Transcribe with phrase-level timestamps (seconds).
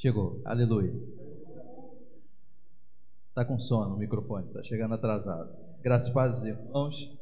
[0.00, 0.40] Chegou.
[0.46, 0.94] Aleluia.
[3.34, 5.54] Tá com sono o microfone, tá chegando atrasado.
[5.82, 7.18] Graças a Deus, irmãos.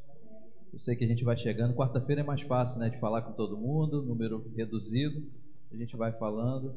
[0.72, 1.74] Eu sei que a gente vai chegando.
[1.74, 5.26] Quarta-feira é mais fácil, né, de falar com todo mundo, número reduzido.
[5.72, 6.72] A gente vai falando,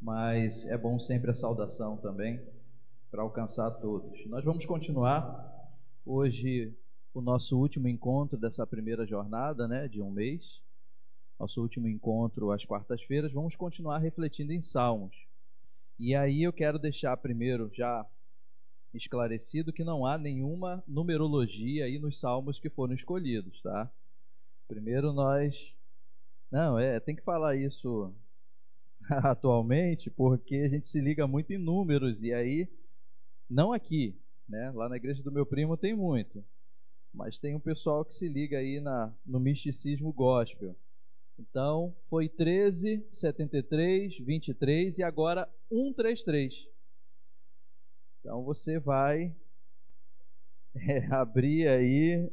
[0.00, 2.40] mas é bom sempre a saudação também
[3.10, 4.24] para alcançar todos.
[4.26, 5.74] Nós vamos continuar
[6.06, 6.72] hoje
[7.12, 10.62] o nosso último encontro dessa primeira jornada, né, de um mês.
[11.40, 13.32] Nosso último encontro às quartas-feiras.
[13.32, 15.16] Vamos continuar refletindo em Salmos.
[15.98, 18.06] E aí eu quero deixar primeiro já
[18.92, 23.90] esclarecido que não há nenhuma numerologia aí nos salmos que foram escolhidos, tá?
[24.68, 25.74] Primeiro nós
[26.52, 28.12] não, é, tem que falar isso
[29.08, 32.68] atualmente, porque a gente se liga muito em números e aí
[33.48, 34.14] não aqui,
[34.46, 34.70] né?
[34.72, 36.44] Lá na igreja do meu primo tem muito.
[37.14, 40.76] Mas tem um pessoal que se liga aí na, no misticismo gospel.
[41.40, 46.68] Então, foi 13, 73, 23 e agora 133.
[48.20, 49.34] Então você vai
[50.76, 52.30] é, abrir aí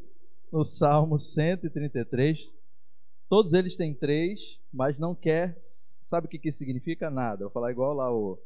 [0.52, 2.52] no Salmo 133.
[3.30, 5.58] Todos eles têm três, mas não quer.
[6.02, 7.10] Sabe o que, que significa?
[7.10, 7.46] Nada.
[7.46, 8.38] Vou falar igual lá o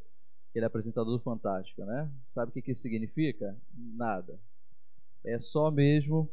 [0.50, 2.08] aquele apresentador do Fantástico, né?
[2.28, 3.56] Sabe o que, que significa?
[3.74, 4.38] Nada.
[5.24, 6.30] É só mesmo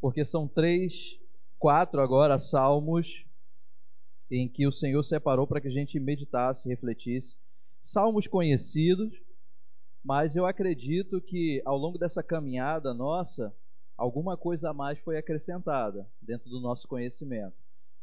[0.00, 1.18] porque são três,
[1.58, 3.27] quatro agora salmos
[4.30, 7.36] em que o Senhor separou para que a gente meditasse, refletisse.
[7.82, 9.22] Salmos conhecidos,
[10.04, 13.54] mas eu acredito que ao longo dessa caminhada nossa,
[13.96, 17.54] alguma coisa a mais foi acrescentada dentro do nosso conhecimento.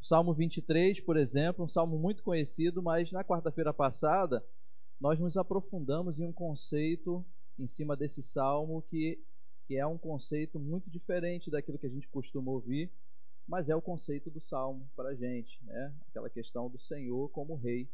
[0.02, 4.44] O Salmo 23, por exemplo, um salmo muito conhecido, mas na quarta-feira passada
[5.00, 7.26] nós nos aprofundamos em um conceito
[7.58, 9.20] em cima desse salmo que,
[9.68, 12.92] que é um conceito muito diferente daquilo que a gente costuma ouvir,
[13.48, 15.94] mas é o conceito do salmo para a gente, né?
[16.10, 17.88] aquela questão do Senhor como rei.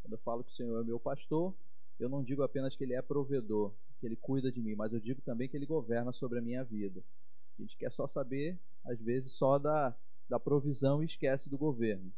[0.00, 1.54] Quando eu falo que o Senhor é meu pastor,
[1.98, 5.00] eu não digo apenas que ele é provedor, que ele cuida de mim, mas eu
[5.00, 7.02] digo também que ele governa sobre a minha vida.
[7.58, 9.94] A gente quer só saber, às vezes, só da,
[10.28, 12.12] da provisão e esquece do governo.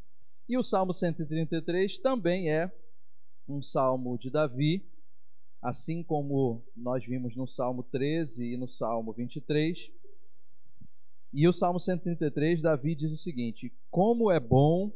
[0.49, 2.71] E o Salmo 133 também é
[3.49, 4.85] um salmo de Davi,
[5.61, 9.91] assim como nós vimos no Salmo 13 e no Salmo 23.
[11.37, 14.93] E o Salmo 133, Davi diz o seguinte: Como é bom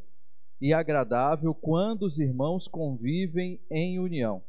[0.61, 4.41] e agradável quando os irmãos convivem em união.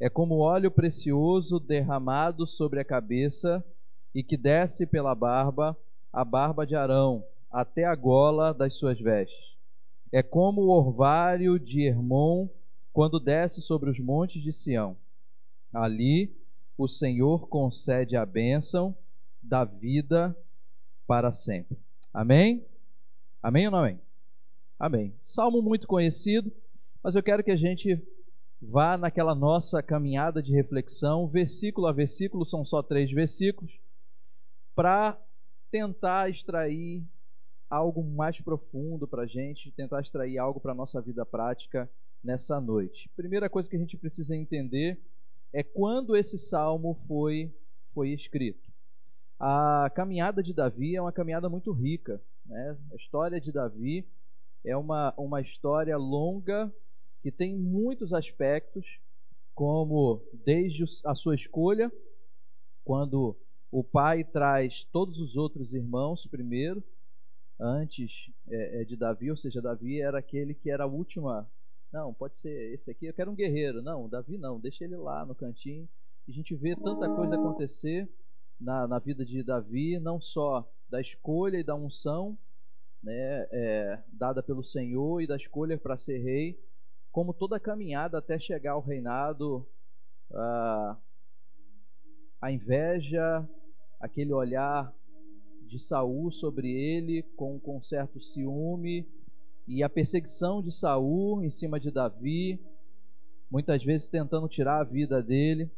[0.00, 3.62] É como óleo precioso derramado sobre a cabeça
[4.14, 5.76] e que desce pela barba,
[6.10, 9.52] a barba de Arão, até a gola das suas vestes.
[10.10, 12.48] É como o orvalho de Hermon
[12.90, 14.96] quando desce sobre os montes de Sião.
[15.74, 16.34] Ali
[16.78, 18.96] o Senhor concede a bênção
[19.42, 20.34] da vida
[21.12, 21.76] para sempre.
[22.10, 22.64] Amém?
[23.42, 24.00] Amém ou não amém?
[24.78, 25.14] Amém.
[25.26, 26.50] Salmo muito conhecido,
[27.02, 28.02] mas eu quero que a gente
[28.62, 33.78] vá naquela nossa caminhada de reflexão, versículo a versículo, são só três versículos,
[34.74, 35.20] para
[35.70, 37.04] tentar extrair
[37.68, 41.90] algo mais profundo para a gente, tentar extrair algo para a nossa vida prática
[42.24, 43.10] nessa noite.
[43.14, 44.98] Primeira coisa que a gente precisa entender
[45.52, 47.54] é quando esse salmo foi,
[47.92, 48.71] foi escrito.
[49.44, 52.22] A caminhada de Davi é uma caminhada muito rica.
[52.46, 52.78] Né?
[52.92, 54.06] A história de Davi
[54.64, 56.72] é uma, uma história longa
[57.20, 59.00] que tem muitos aspectos,
[59.52, 61.90] como desde a sua escolha,
[62.84, 63.36] quando
[63.72, 66.80] o pai traz todos os outros irmãos primeiro,
[67.58, 71.50] antes é, é de Davi, ou seja, Davi era aquele que era a última
[71.92, 73.82] não, pode ser esse aqui, eu quero um guerreiro.
[73.82, 75.88] Não, Davi não, deixa ele lá no cantinho.
[76.28, 78.08] E a gente vê tanta coisa acontecer
[78.62, 82.38] na, na vida de Davi, não só da escolha e da unção
[83.02, 86.58] né, é, dada pelo Senhor e da escolha para ser rei,
[87.10, 89.66] como toda a caminhada até chegar ao reinado,
[92.40, 93.46] a, inveja,
[94.00, 94.94] aquele olhar
[95.66, 99.06] de Saul sobre ele com, com certo ciúme,
[99.66, 102.60] e a perseguição de Saul em cima de Davi,
[103.50, 105.70] muitas vezes tentando tirar a vida dele.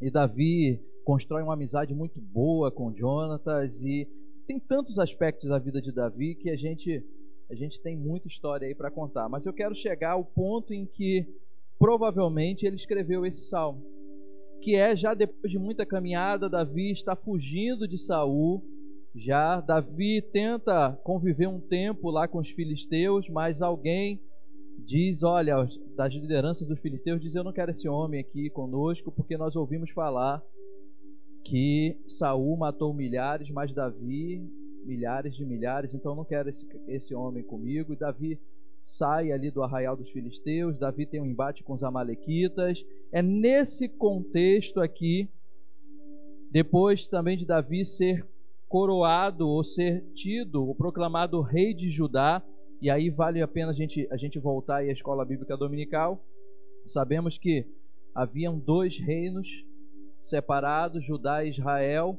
[0.00, 4.08] E Davi constrói uma amizade muito boa com Jonatas e
[4.46, 7.04] tem tantos aspectos da vida de Davi que a gente
[7.50, 10.86] a gente tem muita história aí para contar, mas eu quero chegar ao ponto em
[10.86, 11.26] que
[11.78, 13.84] provavelmente ele escreveu esse salmo,
[14.62, 18.64] que é já depois de muita caminhada, Davi está fugindo de Saul,
[19.14, 24.18] já Davi tenta conviver um tempo lá com os filisteus, mas alguém
[24.78, 29.36] diz, olha, das lideranças dos filisteus diz, eu não quero esse homem aqui conosco, porque
[29.36, 30.42] nós ouvimos falar
[31.44, 34.42] que Saul matou milhares, mas Davi
[34.84, 37.92] milhares de milhares, então não quero esse, esse homem comigo.
[37.92, 38.40] E Davi
[38.82, 42.84] sai ali do arraial dos filisteus, Davi tem um embate com os amalequitas.
[43.12, 45.28] É nesse contexto aqui,
[46.50, 48.26] depois também de Davi ser
[48.68, 52.42] coroado ou ser tido ou proclamado rei de Judá,
[52.80, 56.22] e aí vale a pena a gente, a gente voltar à escola bíblica dominical.
[56.86, 57.66] Sabemos que
[58.14, 59.64] haviam dois reinos
[60.24, 62.18] separados, Judá e Israel,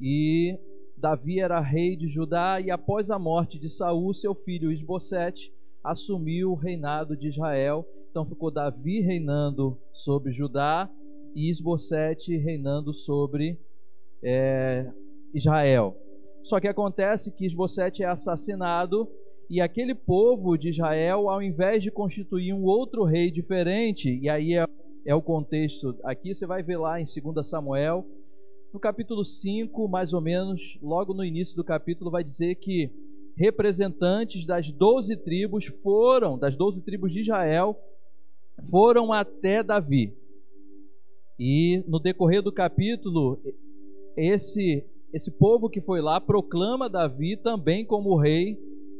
[0.00, 0.58] e
[0.96, 5.52] Davi era rei de Judá e após a morte de Saul, seu filho Isbosete
[5.82, 7.84] assumiu o reinado de Israel.
[8.10, 10.88] Então ficou Davi reinando sobre Judá
[11.34, 13.58] e Isbosete reinando sobre
[14.22, 14.88] é,
[15.34, 15.96] Israel.
[16.42, 19.08] Só que acontece que Isbosete é assassinado
[19.50, 24.54] e aquele povo de Israel, ao invés de constituir um outro rei diferente, e aí
[24.54, 24.64] é,
[25.04, 28.06] é o contexto aqui, você vai ver lá em 2 Samuel,
[28.72, 32.90] no capítulo 5, mais ou menos, logo no início do capítulo, vai dizer que
[33.36, 37.78] representantes das doze tribos foram, das doze tribos de Israel,
[38.70, 40.14] foram até Davi.
[41.38, 43.40] E no decorrer do capítulo,
[44.16, 48.58] esse, esse povo que foi lá proclama Davi também como rei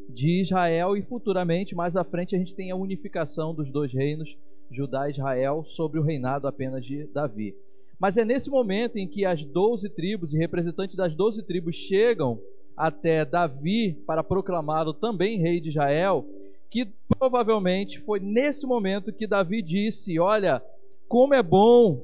[0.09, 4.37] de Israel e futuramente, mais à frente, a gente tem a unificação dos dois reinos,
[4.71, 7.55] Judá e Israel, sobre o reinado apenas de Davi.
[7.99, 12.41] Mas é nesse momento em que as doze tribos e representantes das doze tribos chegam
[12.77, 16.27] até Davi para proclamá-lo também rei de Israel,
[16.71, 20.63] que provavelmente foi nesse momento que Davi disse: Olha,
[21.07, 22.03] como é bom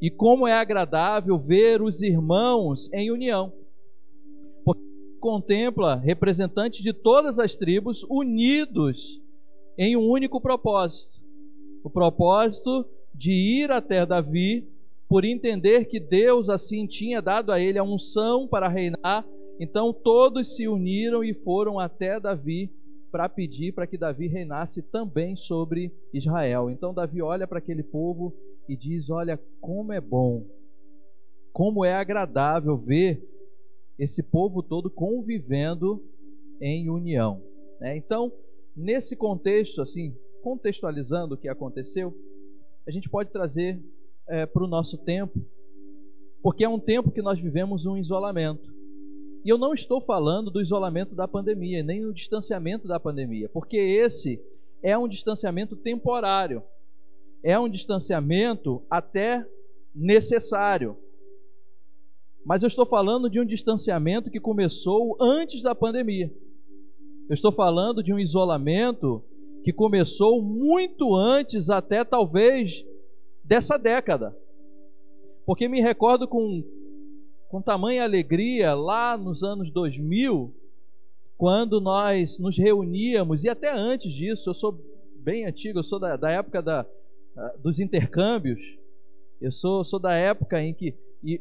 [0.00, 3.52] e como é agradável ver os irmãos em união.
[4.64, 4.80] Porque
[5.20, 9.20] contempla representantes de todas as tribos unidos
[9.76, 11.19] em um único propósito:
[11.82, 12.84] o propósito
[13.14, 14.66] de ir até Davi,
[15.08, 19.26] por entender que Deus assim tinha dado a ele a unção para reinar.
[19.58, 22.70] Então todos se uniram e foram até Davi
[23.10, 26.70] para pedir para que Davi reinasse também sobre Israel.
[26.70, 28.32] Então Davi olha para aquele povo
[28.68, 30.46] e diz: Olha como é bom,
[31.52, 33.28] como é agradável ver
[33.98, 36.02] esse povo todo convivendo
[36.60, 37.42] em união.
[37.80, 37.96] Né?
[37.96, 38.32] Então,
[38.76, 42.16] nesse contexto, assim, contextualizando o que aconteceu,
[42.86, 43.80] a gente pode trazer
[44.28, 45.44] é, para o nosso tempo,
[46.42, 48.72] porque é um tempo que nós vivemos um isolamento.
[49.44, 53.76] E eu não estou falando do isolamento da pandemia, nem do distanciamento da pandemia, porque
[53.76, 54.42] esse
[54.82, 56.62] é um distanciamento temporário
[57.42, 59.46] é um distanciamento até
[59.94, 60.96] necessário.
[62.44, 66.32] Mas eu estou falando de um distanciamento que começou antes da pandemia.
[67.28, 69.22] Eu estou falando de um isolamento
[69.62, 72.84] que começou muito antes, até talvez
[73.44, 74.36] dessa década.
[75.44, 76.62] Porque me recordo com,
[77.48, 80.54] com tamanha alegria lá nos anos 2000,
[81.36, 84.78] quando nós nos reuníamos, e até antes disso, eu sou
[85.16, 86.86] bem antigo, eu sou da, da época da,
[87.58, 88.60] dos intercâmbios.
[89.40, 91.40] Eu sou, sou da época em que, e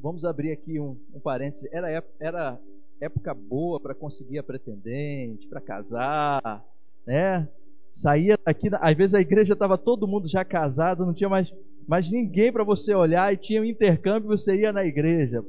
[0.00, 2.60] vamos abrir aqui um, um parêntese, era, era
[3.00, 6.64] época boa para conseguir a pretendente, para casar,
[7.06, 7.48] né?
[7.92, 11.54] Saía daqui, às vezes a igreja estava todo mundo já casado, não tinha mais,
[11.86, 15.44] mais ninguém para você olhar e tinha um intercâmbio, você ia na igreja.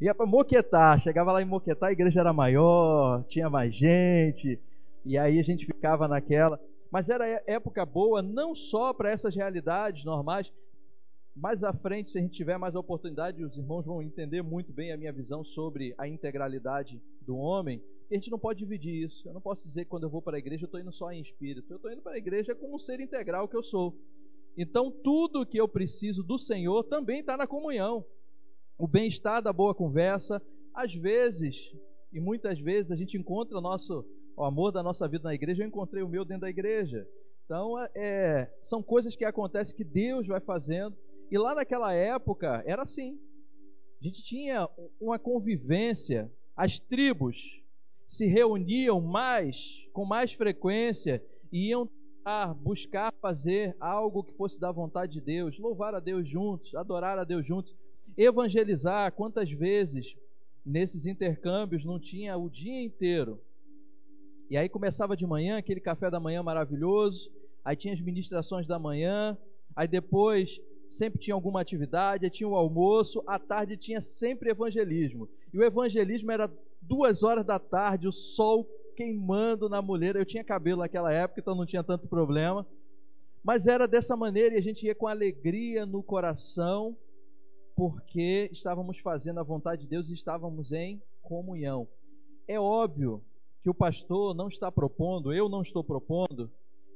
[0.00, 4.58] Ia para Moquetá, chegava lá em Moquetá, a igreja era maior, tinha mais gente,
[5.04, 6.58] e aí a gente ficava naquela.
[6.90, 10.50] Mas era época boa não só para essas realidades normais.
[11.36, 14.92] Mais à frente, se a gente tiver mais oportunidade, os irmãos vão entender muito bem
[14.92, 17.82] a minha visão sobre a integralidade do homem.
[18.10, 19.28] A gente não pode dividir isso.
[19.28, 21.12] Eu não posso dizer que quando eu vou para a igreja eu estou indo só
[21.12, 21.72] em espírito.
[21.72, 23.96] Eu estou indo para a igreja como um ser integral que eu sou.
[24.56, 28.04] Então, tudo que eu preciso do Senhor também está na comunhão.
[28.76, 30.42] O bem-estar da boa conversa.
[30.74, 31.72] Às vezes,
[32.12, 34.04] e muitas vezes, a gente encontra o nosso
[34.36, 37.06] o amor da nossa vida na igreja, eu encontrei o meu dentro da igreja.
[37.44, 40.96] Então, é, são coisas que acontecem que Deus vai fazendo.
[41.30, 43.20] E lá naquela época era assim.
[44.00, 44.66] A gente tinha
[44.98, 47.59] uma convivência, as tribos
[48.10, 51.88] se reuniam mais, com mais frequência, e iam
[52.56, 57.24] buscar fazer algo que fosse da vontade de Deus, louvar a Deus juntos, adorar a
[57.24, 57.72] Deus juntos,
[58.18, 59.12] evangelizar.
[59.12, 60.16] Quantas vezes
[60.66, 63.40] nesses intercâmbios não tinha o dia inteiro
[64.50, 67.30] e aí começava de manhã, aquele café da manhã maravilhoso,
[67.64, 69.38] aí tinha as ministrações da manhã,
[69.76, 75.28] aí depois sempre tinha alguma atividade, aí tinha o almoço, à tarde tinha sempre evangelismo.
[75.54, 76.50] E o evangelismo era
[76.80, 78.64] duas horas da tarde, o sol
[78.96, 80.16] queimando na mulher.
[80.16, 82.66] Eu tinha cabelo naquela época, então não tinha tanto problema.
[83.42, 86.96] Mas era dessa maneira e a gente ia com alegria no coração,
[87.74, 91.88] porque estávamos fazendo a vontade de Deus e estávamos em comunhão.
[92.46, 93.22] É óbvio
[93.62, 96.50] que o pastor não está propondo, eu não estou propondo,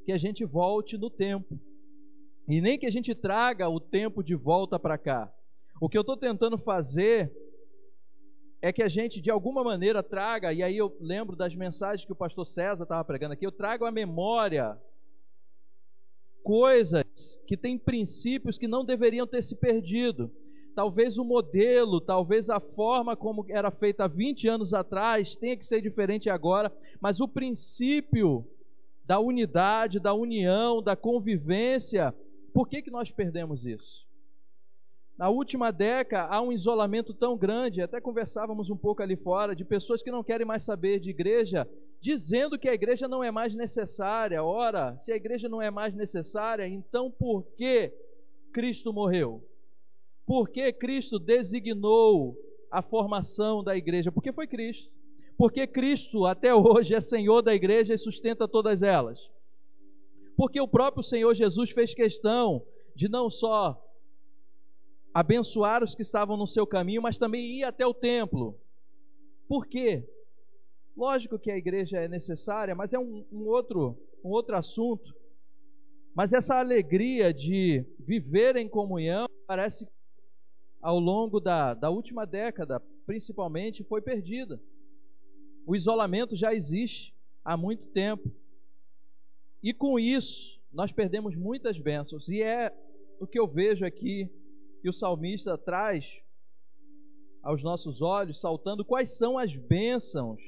[0.05, 1.59] que a gente volte no tempo.
[2.47, 5.33] E nem que a gente traga o tempo de volta para cá.
[5.81, 7.33] O que eu estou tentando fazer
[8.65, 12.13] é que a gente, de alguma maneira, traga, e aí eu lembro das mensagens que
[12.13, 14.81] o pastor César estava pregando aqui, eu trago à memória
[16.43, 20.33] coisas que têm princípios que não deveriam ter se perdido.
[20.75, 25.67] Talvez o modelo, talvez a forma como era feita há 20 anos atrás tenha que
[25.67, 28.47] ser diferente agora, mas o princípio
[29.05, 32.15] da unidade, da união, da convivência,
[32.55, 34.07] por que, que nós perdemos isso?
[35.17, 39.65] Na última década há um isolamento tão grande, até conversávamos um pouco ali fora, de
[39.65, 41.69] pessoas que não querem mais saber de igreja,
[42.01, 44.43] dizendo que a igreja não é mais necessária.
[44.43, 47.93] Ora, se a igreja não é mais necessária, então por que
[48.53, 49.43] Cristo morreu?
[50.27, 52.37] Por que Cristo designou
[52.69, 54.11] a formação da igreja?
[54.11, 54.91] Porque foi Cristo.
[55.37, 59.31] Porque Cristo até hoje é Senhor da igreja e sustenta todas elas.
[60.37, 62.65] Porque o próprio Senhor Jesus fez questão
[62.97, 63.81] de não só
[65.15, 68.61] abençoar os que estavam no seu caminho, mas também ir até o templo.
[69.47, 70.05] Por quê?
[70.97, 75.15] Lógico que a igreja é necessária, mas é um, um outro, um outro assunto.
[76.15, 79.89] Mas essa alegria de viver em comunhão parece
[80.83, 84.61] ao longo da, da última década, principalmente, foi perdida.
[85.65, 88.31] O isolamento já existe há muito tempo.
[89.63, 92.29] E com isso, nós perdemos muitas bênçãos.
[92.29, 92.73] E é
[93.19, 94.31] o que eu vejo aqui
[94.85, 96.21] que o salmista traz
[97.43, 100.43] aos nossos olhos, saltando quais são as bênçãos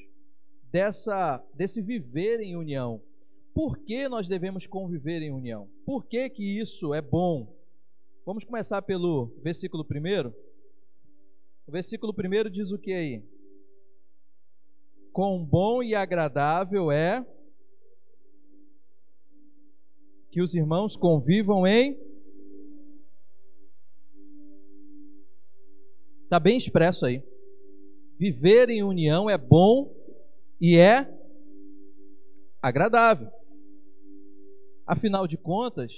[0.71, 3.03] dessa, desse viver em união.
[3.55, 5.71] Por que nós devemos conviver em união?
[5.87, 7.51] Por que, que isso é bom?
[8.27, 10.35] Vamos começar pelo versículo primeiro.
[11.67, 13.25] O versículo primeiro diz o que aí?
[15.15, 17.25] Quão bom e agradável é
[20.31, 22.06] que os irmãos convivam em.
[26.27, 27.23] Está bem expresso aí.
[28.19, 29.95] Viver em união é bom
[30.61, 31.09] e é
[32.61, 33.31] agradável.
[34.85, 35.93] Afinal de contas,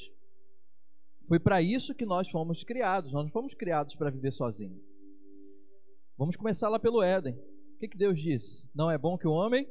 [1.26, 3.11] foi para isso que nós fomos criados.
[3.11, 4.82] Nós não fomos criados para viver sozinhos.
[6.18, 7.32] Vamos começar lá pelo Éden.
[7.32, 8.68] O que, que Deus disse?
[8.75, 9.66] Não é bom que o homem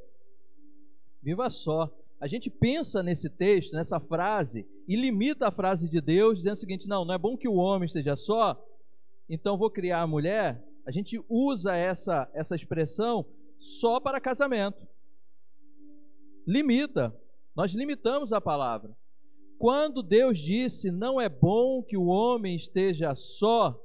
[1.21, 1.95] viva só.
[2.19, 6.59] A gente pensa nesse texto, nessa frase, e limita a frase de Deus, dizendo o
[6.59, 8.59] seguinte: não, não é bom que o homem esteja só,
[9.29, 10.63] então vou criar a mulher.
[10.85, 13.25] A gente usa essa, essa expressão
[13.59, 14.87] só para casamento.
[16.45, 17.13] Limita.
[17.55, 18.95] Nós limitamos a palavra.
[19.57, 23.77] Quando Deus disse não é bom que o homem esteja só,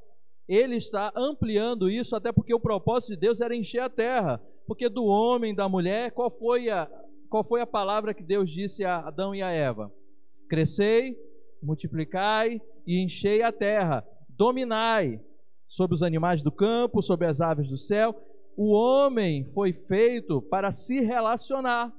[0.47, 4.41] ele está ampliando isso, até porque o propósito de Deus era encher a terra.
[4.67, 6.89] Porque do homem, da mulher, qual foi a,
[7.29, 9.93] qual foi a palavra que Deus disse a Adão e a Eva?
[10.49, 11.17] Crescei,
[11.63, 15.21] multiplicai e enchei a terra, dominai
[15.73, 18.15] sobre os animais do campo, sobre as aves do céu.
[18.57, 21.93] O homem foi feito para se relacionar.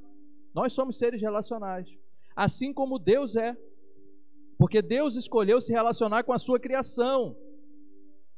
[0.53, 2.01] Nós somos seres relacionais
[2.35, 3.57] assim como Deus é.
[4.57, 7.35] Porque Deus escolheu se relacionar com a sua criação.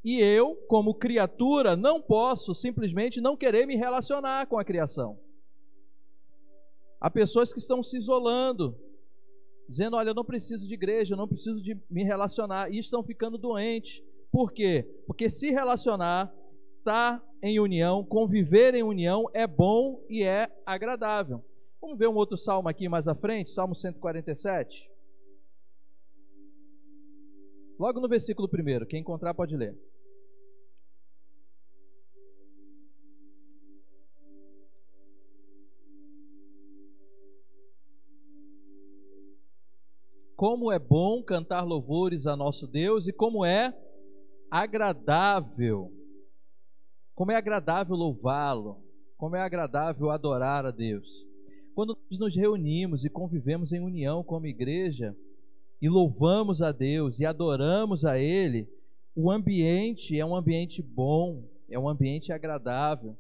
[0.04, 5.20] E eu, como criatura, não posso simplesmente não querer me relacionar com a criação.
[7.00, 8.78] Há pessoas que estão se isolando,
[9.68, 13.04] dizendo: Olha, eu não preciso de igreja, eu não preciso de me relacionar, e estão
[13.04, 14.02] ficando doentes.
[14.36, 14.86] Por quê?
[15.08, 16.30] Porque se relacionar,
[16.80, 21.42] estar em união, conviver em união é bom e é agradável.
[21.80, 24.92] Vamos ver um outro salmo aqui mais à frente, Salmo 147.
[27.80, 29.74] Logo no versículo 1, quem encontrar pode ler.
[40.36, 43.74] Como é bom cantar louvores a nosso Deus e como é
[44.64, 45.92] agradável,
[47.14, 48.82] como é agradável louvá-lo,
[49.18, 51.26] como é agradável adorar a Deus.
[51.74, 55.14] Quando nos reunimos e convivemos em união como igreja
[55.82, 58.66] e louvamos a Deus e adoramos a Ele,
[59.14, 63.18] o ambiente é um ambiente bom, é um ambiente agradável.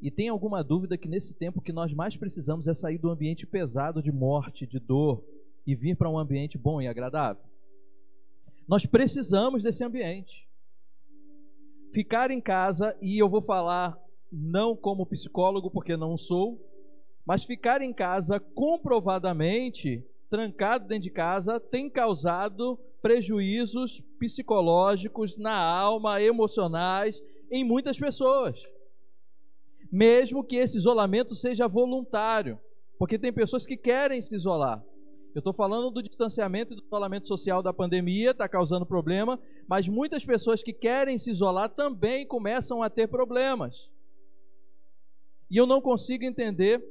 [0.00, 3.48] E tem alguma dúvida que nesse tempo que nós mais precisamos é sair do ambiente
[3.48, 5.24] pesado de morte, de dor
[5.66, 7.49] e vir para um ambiente bom e agradável?
[8.70, 10.48] Nós precisamos desse ambiente.
[11.92, 13.98] Ficar em casa, e eu vou falar
[14.30, 16.64] não como psicólogo, porque não sou,
[17.26, 26.22] mas ficar em casa comprovadamente, trancado dentro de casa, tem causado prejuízos psicológicos na alma,
[26.22, 28.56] emocionais, em muitas pessoas.
[29.90, 32.56] mesmo que esse isolamento seja voluntário,
[32.96, 34.80] porque tem pessoas que querem se isolar.
[35.32, 39.86] Eu estou falando do distanciamento e do isolamento social da pandemia, está causando problema, mas
[39.86, 43.88] muitas pessoas que querem se isolar também começam a ter problemas.
[45.48, 46.82] E eu não consigo entender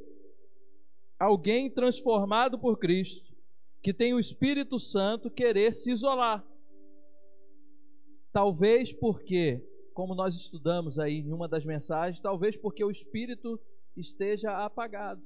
[1.19, 3.29] alguém transformado por Cristo,
[3.81, 6.45] que tem o Espírito Santo, querer se isolar.
[8.31, 9.61] Talvez porque,
[9.93, 13.59] como nós estudamos aí em uma das mensagens, talvez porque o Espírito
[13.97, 15.21] esteja apagado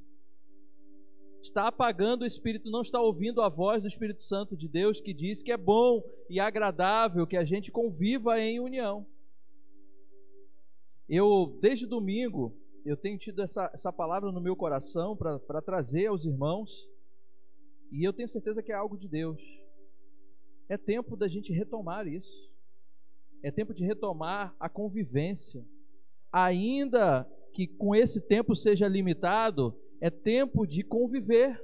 [1.44, 5.14] está apagando o espírito, não está ouvindo a voz do Espírito Santo de Deus que
[5.14, 9.06] diz que é bom e agradável que a gente conviva em união.
[11.08, 16.26] Eu, desde domingo, eu tenho tido essa, essa palavra no meu coração para trazer aos
[16.26, 16.90] irmãos,
[17.92, 19.42] e eu tenho certeza que é algo de Deus.
[20.70, 22.52] É tempo da gente retomar isso.
[23.44, 25.64] É tempo de retomar a convivência.
[26.32, 31.64] Ainda que com esse tempo seja limitado, é tempo de conviver,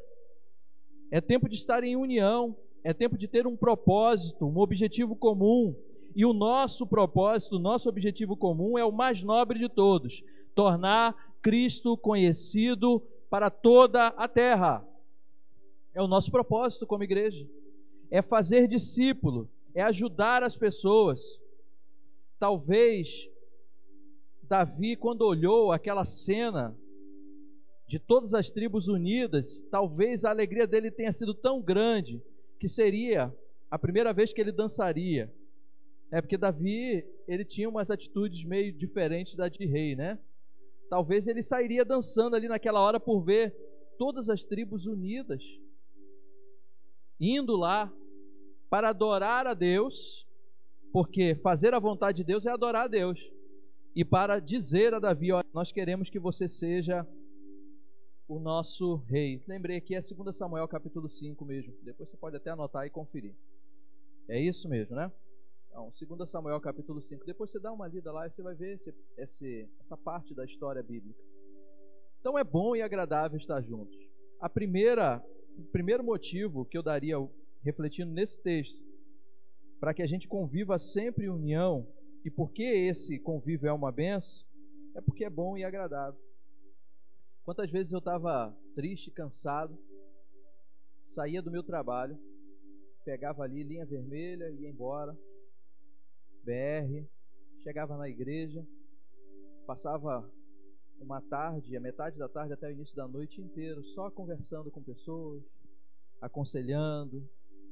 [1.12, 5.76] é tempo de estar em união, é tempo de ter um propósito, um objetivo comum.
[6.16, 10.24] E o nosso propósito, o nosso objetivo comum é o mais nobre de todos:
[10.56, 14.88] tornar Cristo conhecido para toda a terra.
[15.94, 17.46] É o nosso propósito como igreja.
[18.10, 21.42] É fazer discípulo, é ajudar as pessoas.
[22.40, 23.30] Talvez
[24.44, 26.74] Davi, quando olhou aquela cena
[27.90, 32.22] de todas as tribos unidas, talvez a alegria dele tenha sido tão grande
[32.60, 33.36] que seria
[33.72, 35.34] a primeira vez que ele dançaria.
[36.12, 40.20] É porque Davi, ele tinha umas atitudes meio diferentes da de rei, né?
[40.88, 43.56] Talvez ele sairia dançando ali naquela hora por ver
[43.98, 45.44] todas as tribos unidas,
[47.20, 47.92] indo lá
[48.70, 50.28] para adorar a Deus,
[50.94, 53.20] porque fazer a vontade de Deus é adorar a Deus,
[53.96, 57.04] e para dizer a Davi: olha, nós queremos que você seja
[58.30, 59.42] o nosso rei.
[59.48, 61.74] Lembrei aqui é 2 Samuel capítulo 5 mesmo.
[61.82, 63.34] Depois você pode até anotar e conferir.
[64.28, 65.12] É isso mesmo, né?
[65.68, 67.26] Então, 2 Samuel capítulo 5.
[67.26, 70.46] Depois você dá uma lida lá e você vai ver esse, esse, essa parte da
[70.46, 71.20] história bíblica.
[72.20, 73.98] Então é bom e agradável estar juntos.
[74.40, 75.26] A primeira,
[75.58, 77.16] o primeiro motivo que eu daria
[77.64, 78.80] refletindo nesse texto
[79.80, 81.88] para que a gente conviva sempre em união
[82.24, 84.48] e por que esse convívio é uma benção
[84.94, 86.29] é porque é bom e agradável.
[87.44, 89.78] Quantas vezes eu estava triste, cansado,
[91.04, 92.18] saía do meu trabalho,
[93.04, 95.18] pegava ali linha vermelha, ia embora,
[96.44, 97.08] BR,
[97.64, 98.66] chegava na igreja,
[99.66, 100.30] passava
[101.00, 104.84] uma tarde, a metade da tarde até o início da noite inteiro, só conversando com
[104.84, 105.44] pessoas,
[106.22, 107.28] aconselhando,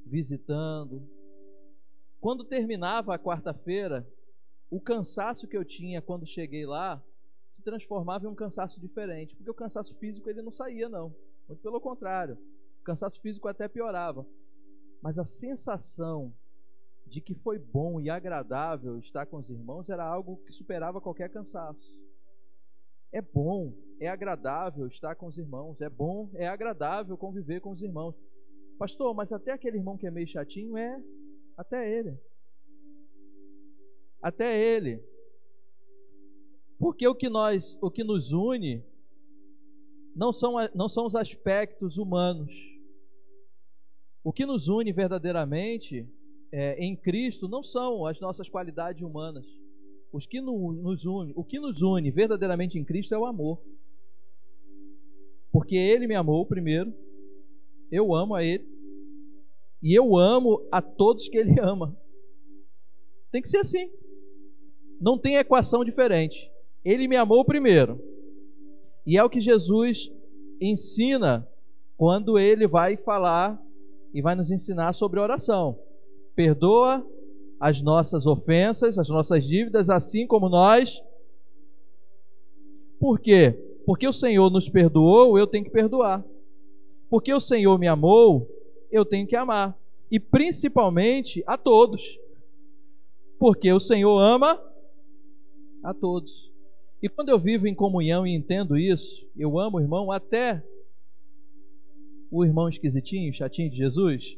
[0.06, 1.08] visitando.
[2.20, 4.08] Quando terminava a quarta-feira,
[4.70, 7.04] o cansaço que eu tinha quando cheguei lá
[7.58, 11.14] se transformava em um cansaço diferente, porque o cansaço físico ele não saía não,
[11.48, 12.38] muito pelo contrário,
[12.80, 14.26] o cansaço físico até piorava,
[15.02, 16.32] mas a sensação
[17.08, 21.30] de que foi bom e agradável estar com os irmãos era algo que superava qualquer
[21.30, 22.00] cansaço.
[23.12, 27.82] É bom, é agradável estar com os irmãos, é bom, é agradável conviver com os
[27.82, 28.16] irmãos.
[28.78, 31.02] Pastor, mas até aquele irmão que é meio chatinho é
[31.58, 32.20] até ele.
[34.22, 35.04] Até ele.
[36.80, 38.84] Porque o que nós, o que nos une
[40.16, 42.54] não são, não são os aspectos humanos.
[44.24, 46.08] O que nos une verdadeiramente
[46.52, 49.46] é, em Cristo não são as nossas qualidades humanas.
[50.12, 53.62] Os que nos une, o que nos une verdadeiramente em Cristo é o amor.
[55.52, 56.94] Porque Ele me amou primeiro,
[57.92, 58.68] eu amo a Ele,
[59.82, 61.98] e eu amo a todos que Ele ama.
[63.32, 63.92] Tem que ser assim.
[65.00, 66.52] Não tem equação diferente.
[66.88, 68.02] Ele me amou primeiro.
[69.06, 70.10] E é o que Jesus
[70.62, 71.46] ensina
[71.98, 73.62] quando ele vai falar
[74.14, 75.78] e vai nos ensinar sobre oração.
[76.34, 77.06] Perdoa
[77.60, 81.04] as nossas ofensas, as nossas dívidas, assim como nós.
[82.98, 83.52] Por quê?
[83.86, 86.24] Porque o Senhor nos perdoou, eu tenho que perdoar.
[87.10, 88.50] Porque o Senhor me amou,
[88.90, 89.78] eu tenho que amar.
[90.10, 92.18] E principalmente a todos.
[93.38, 94.58] Porque o Senhor ama
[95.84, 96.47] a todos.
[97.02, 100.64] E quando eu vivo em comunhão e entendo isso, eu amo o irmão até
[102.32, 104.36] o irmão esquisitinho, chatinho de Jesus,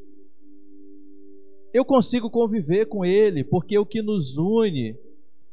[1.74, 4.95] eu consigo conviver com ele, porque o que nos une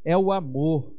[0.04, 0.92] é o amor.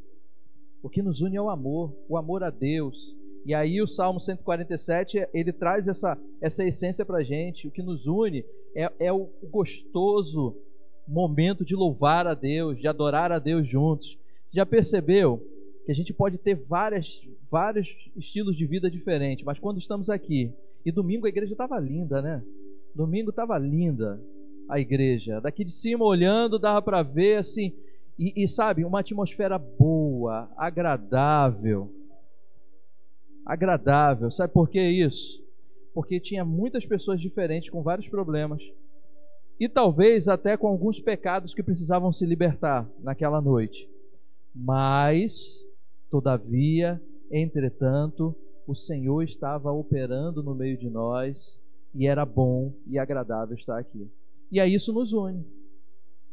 [0.81, 3.15] O que nos une é o amor, o amor a Deus.
[3.45, 7.67] E aí o Salmo 147, ele traz essa, essa essência para gente.
[7.67, 10.55] O que nos une é, é o gostoso
[11.07, 14.17] momento de louvar a Deus, de adorar a Deus juntos.
[14.51, 15.41] Já percebeu
[15.87, 20.53] que a gente pode ter várias, vários estilos de vida diferentes, mas quando estamos aqui,
[20.85, 22.43] e domingo a igreja estava linda, né?
[22.93, 24.21] Domingo estava linda
[24.67, 25.39] a igreja.
[25.39, 27.73] Daqui de cima olhando, dava para ver assim,
[28.19, 31.89] e, e sabe, uma atmosfera boa, agradável.
[33.45, 34.29] Agradável.
[34.29, 35.41] Sabe por que isso?
[35.93, 38.61] Porque tinha muitas pessoas diferentes com vários problemas.
[39.57, 43.89] E talvez até com alguns pecados que precisavam se libertar naquela noite.
[44.53, 45.65] Mas,
[46.09, 48.35] todavia, entretanto,
[48.67, 51.57] o Senhor estava operando no meio de nós
[51.93, 54.09] e era bom e agradável estar aqui.
[54.51, 55.45] E é isso nos une.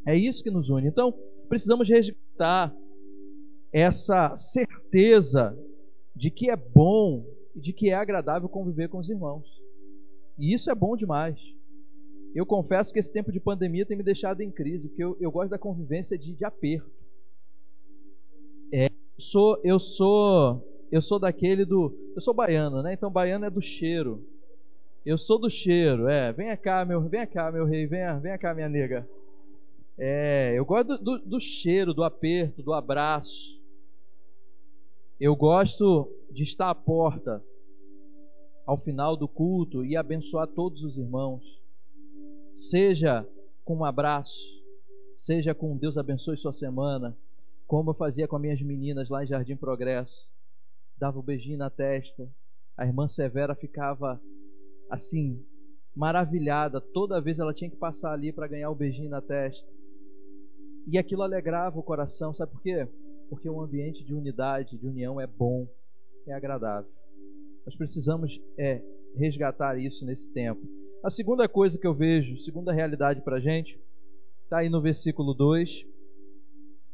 [0.07, 0.89] É isso que nos une.
[0.89, 1.13] Então,
[1.49, 2.75] precisamos resgatar
[3.73, 5.57] essa certeza
[6.15, 9.47] de que é bom e de que é agradável conviver com os irmãos.
[10.39, 11.41] E isso é bom demais.
[12.35, 15.31] Eu confesso que esse tempo de pandemia tem me deixado em crise, porque eu, eu
[15.31, 17.04] gosto da convivência de, de aperto.
[19.19, 20.63] Sou, eu sou
[20.95, 21.93] eu sou daquele do.
[22.15, 22.93] Eu sou baiano, né?
[22.93, 24.25] Então baiano é do cheiro.
[25.05, 26.33] Eu sou do cheiro, é.
[26.33, 29.05] Vem cá, meu, vem cá, meu rei, vem, vem cá, minha nega.
[29.99, 33.61] É, eu gosto do, do, do cheiro, do aperto, do abraço.
[35.19, 37.43] Eu gosto de estar à porta
[38.65, 41.43] ao final do culto e abençoar todos os irmãos.
[42.55, 43.27] Seja
[43.65, 44.63] com um abraço,
[45.17, 47.17] seja com Deus abençoe sua semana,
[47.67, 50.33] como eu fazia com as minhas meninas lá em Jardim Progresso.
[50.99, 52.29] Dava um beijinho na testa.
[52.77, 54.21] A irmã Severa ficava
[54.91, 55.45] assim,
[55.95, 56.81] maravilhada.
[56.81, 59.69] Toda vez ela tinha que passar ali para ganhar o um beijinho na testa.
[60.87, 62.87] E aquilo alegrava o coração, sabe por quê?
[63.31, 65.67] Porque um ambiente de unidade, de união é bom,
[66.27, 66.91] é agradável.
[67.65, 68.83] Nós precisamos é,
[69.17, 70.61] resgatar isso nesse tempo.
[71.03, 73.81] A segunda coisa que eu vejo, segunda realidade para a gente,
[74.43, 75.87] está aí no versículo 2,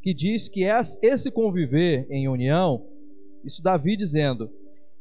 [0.03, 0.65] que diz que
[1.03, 2.87] esse conviver em união,
[3.45, 4.51] isso Davi dizendo,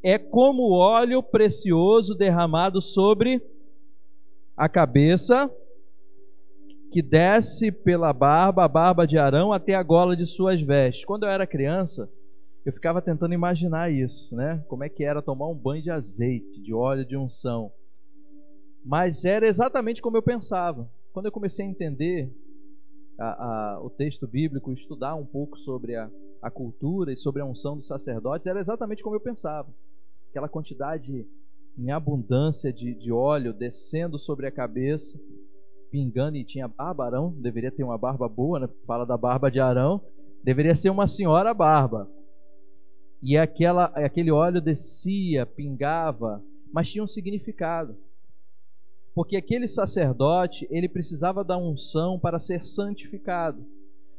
[0.04, 3.42] é como óleo precioso derramado sobre
[4.56, 5.50] a cabeça
[6.92, 11.06] que desce pela barba, a barba de Arão, até a gola de suas vestes.
[11.06, 12.10] Quando eu era criança,
[12.66, 14.64] eu ficava tentando imaginar isso, né?
[14.68, 17.72] Como é que era tomar um banho de azeite, de óleo de unção.
[18.84, 20.90] Mas era exatamente como eu pensava.
[21.14, 22.32] Quando eu comecei a entender
[23.20, 26.10] a, a, o texto bíblico, estudar um pouco sobre a,
[26.42, 29.68] a cultura e sobre a unção dos sacerdotes, era exatamente como eu pensava.
[30.30, 31.28] Aquela quantidade
[31.78, 35.20] em abundância de, de óleo descendo sobre a cabeça
[35.92, 38.70] pingando e tinha barba, Arão deveria ter uma barba boa, né?
[38.86, 40.02] Fala da barba de Arão,
[40.44, 42.10] deveria ser uma senhora barba.
[43.22, 47.98] E aquela, aquele óleo descia, pingava, mas tinha um significado.
[49.14, 53.66] Porque aquele sacerdote, ele precisava da unção para ser santificado.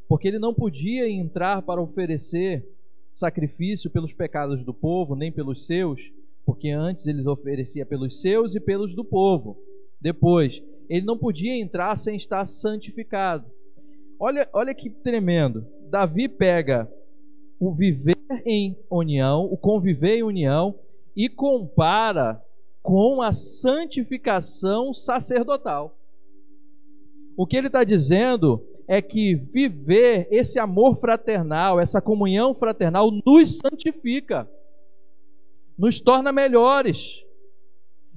[0.09, 2.66] Porque ele não podia entrar para oferecer
[3.12, 6.12] sacrifício pelos pecados do povo, nem pelos seus,
[6.44, 9.57] porque antes eles oferecia pelos seus e pelos do povo.
[10.00, 13.46] Depois, ele não podia entrar sem estar santificado.
[14.18, 15.66] Olha, olha que tremendo.
[15.88, 16.90] Davi pega
[17.59, 20.74] o viver em união, o conviver em união,
[21.14, 22.42] e compara
[22.83, 25.97] com a santificação sacerdotal.
[27.37, 33.59] O que ele está dizendo é que viver esse amor fraternal, essa comunhão fraternal, nos
[33.59, 34.51] santifica,
[35.79, 37.25] nos torna melhores,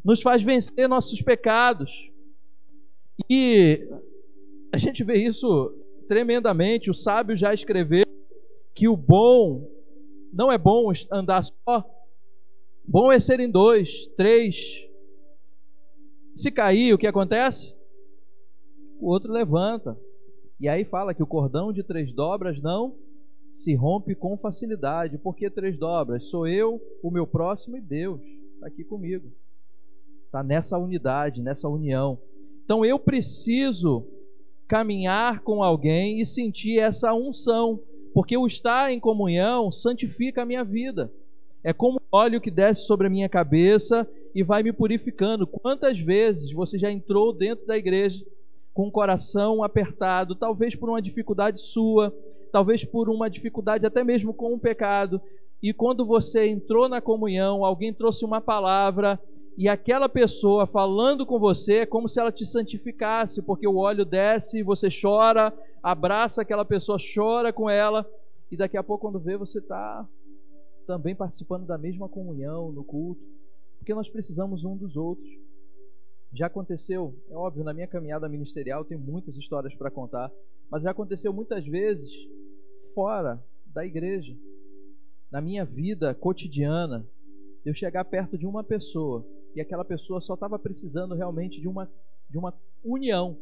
[0.04, 2.12] nos faz vencer nossos pecados.
[3.30, 3.88] E
[4.72, 5.74] a gente vê isso
[6.08, 6.90] tremendamente.
[6.90, 8.06] O sábio já escreveu
[8.74, 9.70] que o bom
[10.34, 11.86] não é bom andar só.
[12.86, 14.86] Bom é ser em dois, três.
[16.36, 17.76] Se cair, o que acontece?
[19.00, 19.98] O outro levanta.
[20.60, 22.96] E aí fala que o cordão de três dobras não
[23.52, 25.18] se rompe com facilidade.
[25.18, 26.26] Por que três dobras?
[26.26, 28.20] Sou eu, o meu próximo e Deus.
[28.56, 29.32] Está aqui comigo.
[30.26, 32.20] Está nessa unidade, nessa união.
[32.66, 34.06] Então eu preciso
[34.68, 37.80] caminhar com alguém e sentir essa unção,
[38.14, 41.12] porque o estar em comunhão santifica a minha vida.
[41.64, 45.48] É como óleo que desce sobre a minha cabeça e vai me purificando.
[45.48, 48.24] Quantas vezes você já entrou dentro da igreja
[48.74, 52.14] com o coração apertado, talvez por uma dificuldade sua,
[52.52, 55.22] talvez por uma dificuldade até mesmo com um pecado,
[55.62, 59.20] e quando você entrou na comunhão, alguém trouxe uma palavra
[59.58, 64.04] e aquela pessoa falando com você é como se ela te santificasse, porque o óleo
[64.04, 68.06] desce, você chora, abraça aquela pessoa, chora com ela,
[68.52, 70.06] e daqui a pouco, quando vê, você está
[70.86, 73.24] também participando da mesma comunhão no culto,
[73.78, 75.30] porque nós precisamos um dos outros.
[76.32, 80.32] Já aconteceu, é óbvio, na minha caminhada ministerial tem muitas histórias para contar,
[80.70, 82.12] mas já aconteceu muitas vezes
[82.94, 84.36] fora da igreja
[85.34, 87.04] na minha vida cotidiana,
[87.66, 91.92] eu chegar perto de uma pessoa e aquela pessoa só estava precisando realmente de uma,
[92.30, 93.36] de uma união,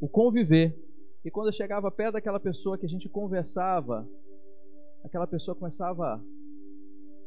[0.00, 0.76] o conviver.
[1.24, 4.04] E quando eu chegava perto daquela pessoa que a gente conversava,
[5.04, 6.20] aquela pessoa começava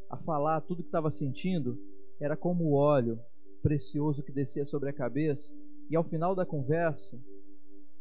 [0.09, 1.79] a falar tudo que estava sentindo,
[2.19, 3.19] era como o óleo
[3.61, 5.51] precioso que descia sobre a cabeça,
[5.89, 7.19] e ao final da conversa,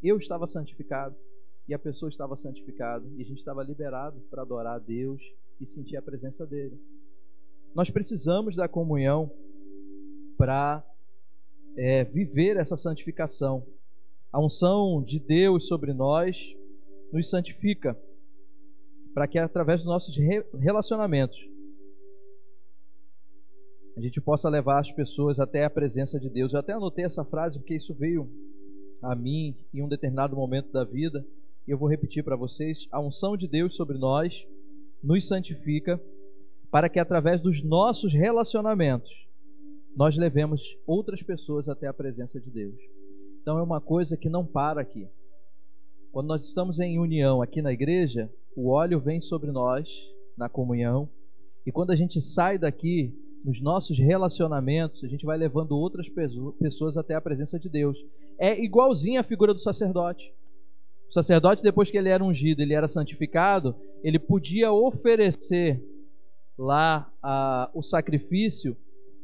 [0.01, 1.15] eu estava santificado
[1.67, 5.21] e a pessoa estava santificada, e a gente estava liberado para adorar a Deus
[5.59, 6.79] e sentir a presença dele.
[7.73, 9.31] Nós precisamos da comunhão
[10.37, 10.85] para
[11.75, 13.65] é, viver essa santificação.
[14.31, 16.55] A unção de Deus sobre nós
[17.11, 17.99] nos santifica,
[19.13, 20.15] para que através dos nossos
[20.59, 21.54] relacionamentos
[23.95, 26.53] a gente possa levar as pessoas até a presença de Deus.
[26.53, 28.29] Eu até anotei essa frase porque isso veio
[29.01, 31.25] a mim em um determinado momento da vida,
[31.67, 34.45] e eu vou repetir para vocês: a unção de Deus sobre nós
[35.01, 36.01] nos santifica
[36.69, 39.11] para que através dos nossos relacionamentos
[39.95, 42.75] nós levemos outras pessoas até a presença de Deus.
[43.41, 45.07] Então é uma coisa que não para aqui.
[46.11, 49.87] Quando nós estamos em união aqui na igreja, o óleo vem sobre nós
[50.37, 51.07] na comunhão,
[51.65, 53.13] e quando a gente sai daqui,
[53.45, 56.07] nos nossos relacionamentos, a gente vai levando outras
[56.59, 57.95] pessoas até a presença de Deus.
[58.39, 60.33] É igualzinho a figura do sacerdote.
[61.07, 65.79] O sacerdote, depois que ele era ungido, ele era santificado, ele podia oferecer
[66.57, 68.75] lá a, o sacrifício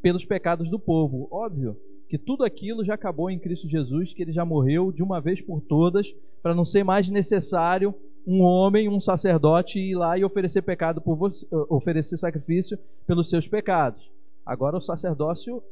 [0.03, 1.27] pelos pecados do povo.
[1.31, 1.75] Óbvio
[2.07, 5.41] que tudo aquilo já acabou em Cristo Jesus, que ele já morreu de uma vez
[5.41, 6.05] por todas,
[6.43, 11.15] para não ser mais necessário um homem, um sacerdote ir lá e oferecer pecado por
[11.15, 14.11] você, oferecer sacrifício pelos seus pecados.
[14.45, 15.63] Agora o sacerdócio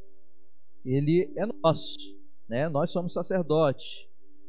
[0.84, 1.98] ele é nosso,
[2.48, 2.68] né?
[2.68, 4.06] Nós somos sacerdotes.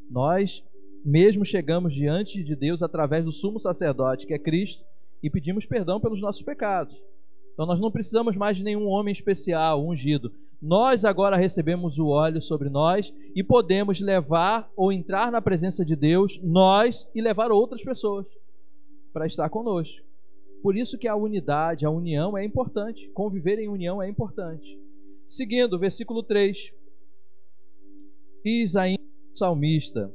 [0.09, 0.63] Nós
[1.03, 4.83] mesmo chegamos diante de Deus através do sumo sacerdote, que é Cristo,
[5.21, 6.95] e pedimos perdão pelos nossos pecados.
[7.53, 10.31] Então nós não precisamos mais de nenhum homem especial, ungido.
[10.61, 15.95] Nós agora recebemos o óleo sobre nós e podemos levar ou entrar na presença de
[15.95, 18.27] Deus, nós, e levar outras pessoas
[19.11, 20.05] para estar conosco.
[20.61, 23.09] Por isso que a unidade, a união é importante.
[23.09, 24.79] Conviver em união é importante.
[25.27, 26.71] Seguindo, versículo 3.
[28.45, 29.01] Diz ainda
[29.33, 30.13] o salmista.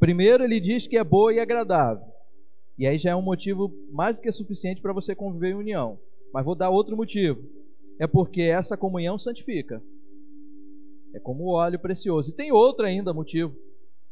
[0.00, 2.04] Primeiro ele diz que é boa e agradável.
[2.76, 6.00] E aí já é um motivo mais do que suficiente para você conviver em união.
[6.32, 7.63] Mas vou dar outro motivo.
[7.98, 9.82] É porque essa comunhão santifica.
[11.14, 12.30] É como o óleo precioso.
[12.30, 13.54] E tem outro ainda motivo.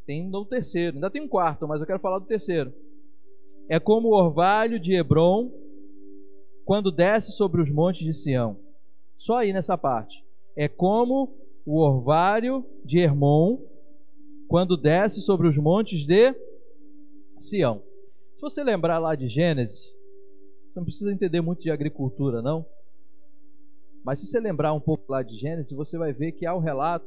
[0.07, 0.97] Tem o terceiro.
[0.97, 2.73] Ainda tem um quarto, mas eu quero falar do terceiro.
[3.69, 5.51] É como o orvalho de Hebron
[6.65, 8.57] quando desce sobre os montes de Sião.
[9.17, 10.25] Só aí nessa parte.
[10.57, 13.59] É como o orvalho de Hermon
[14.49, 16.35] quando desce sobre os montes de
[17.39, 17.83] Sião.
[18.35, 19.95] Se você lembrar lá de Gênesis,
[20.67, 22.67] você não precisa entender muito de agricultura, não.
[24.05, 26.59] Mas se você lembrar um pouco lá de Gênesis, você vai ver que há o
[26.59, 27.07] relato,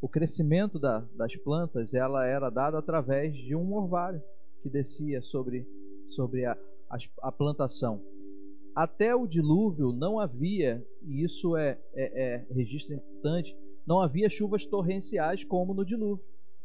[0.00, 4.22] o crescimento da, das plantas, ela era dada através de um orvalho
[4.62, 5.66] que descia sobre,
[6.10, 6.56] sobre a,
[6.90, 8.02] a, a plantação.
[8.74, 14.66] Até o dilúvio não havia, e isso é, é, é registro importante, não havia chuvas
[14.66, 16.24] torrenciais como no dilúvio.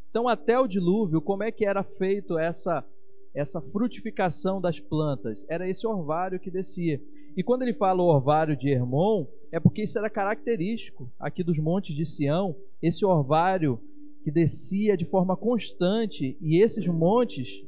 [0.09, 2.85] Então, até o dilúvio, como é que era feito essa
[3.33, 5.43] essa frutificação das plantas.
[5.49, 7.01] Era esse orvalho que descia.
[7.35, 11.59] E quando ele fala o orvalho de Hermon, é porque isso era característico aqui dos
[11.59, 13.79] montes de Sião, esse orvalho
[14.23, 17.63] que descia de forma constante, e esses montes,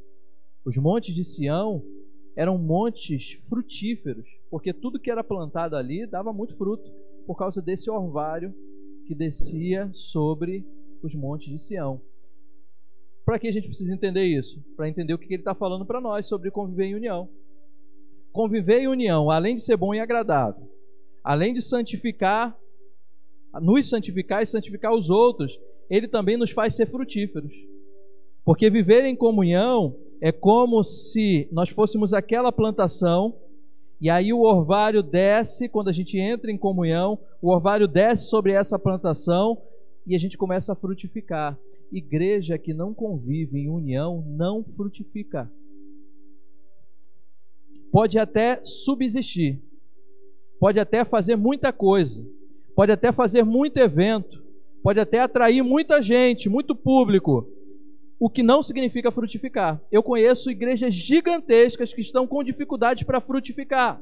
[0.64, 1.84] os montes de Sião,
[2.34, 6.90] eram montes frutíferos, porque tudo que era plantado ali dava muito fruto,
[7.24, 8.52] por causa desse orvalho
[9.06, 10.66] que descia sobre
[11.04, 12.00] os montes de Sião.
[13.24, 14.60] Para que a gente precisa entender isso?
[14.76, 17.28] Para entender o que ele está falando para nós sobre conviver em união.
[18.32, 20.68] Conviver em união, além de ser bom e agradável,
[21.26, 22.56] além de santificar,
[23.60, 25.50] nos santificar e santificar os outros,
[25.90, 27.52] ele também nos faz ser frutíferos.
[28.44, 33.34] Porque viver em comunhão é como se nós fôssemos aquela plantação
[34.00, 38.52] e aí o orvalho desce, quando a gente entra em comunhão, o orvalho desce sobre
[38.52, 39.60] essa plantação
[40.06, 41.58] e a gente começa a frutificar
[41.90, 45.50] igreja que não convive em união não frutifica.
[47.90, 49.60] Pode até subsistir,
[50.58, 52.26] pode até fazer muita coisa,
[52.74, 54.42] pode até fazer muito evento,
[54.82, 57.48] pode até atrair muita gente, muito público,
[58.18, 59.80] o que não significa frutificar.
[59.90, 64.00] Eu conheço igrejas gigantescas que estão com dificuldades para frutificar.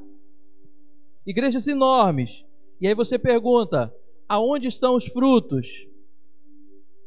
[1.27, 2.45] Igrejas enormes.
[2.81, 3.93] E aí você pergunta:
[4.29, 5.87] aonde estão os frutos?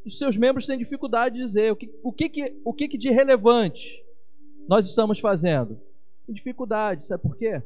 [0.08, 2.98] os seus membros têm dificuldade de dizer o que, o que, que, o que, que
[2.98, 4.02] de relevante
[4.68, 5.80] nós estamos fazendo.
[6.26, 7.62] Tem dificuldade, sabe por quê?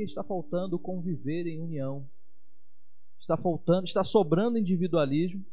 [0.00, 2.08] Porque está faltando conviver em união.
[3.20, 5.44] Está faltando, está sobrando individualismo